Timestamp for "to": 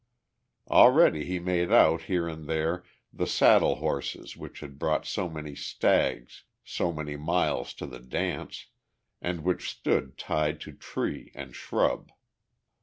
7.75-7.85, 10.61-10.71